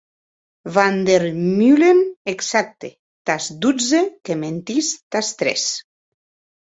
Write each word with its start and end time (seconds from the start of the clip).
Van 0.77 0.95
der 1.09 1.25
Meulen, 1.41 2.01
exacte, 2.33 2.91
tàs 3.31 3.53
dotze, 3.67 4.03
que 4.27 4.39
mentís 4.47 4.93
tàs 5.17 5.31
tres. 5.43 5.69